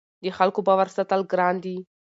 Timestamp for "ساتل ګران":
0.95-1.55